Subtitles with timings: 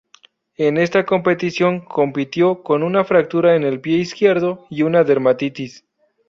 [0.57, 5.85] En esta competición compitió con una fractura en el pie izquierdo y una dermatitis.